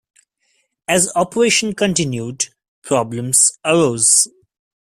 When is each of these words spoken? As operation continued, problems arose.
As 0.87 1.11
operation 1.15 1.75
continued, 1.75 2.45
problems 2.81 3.59
arose. 3.63 4.27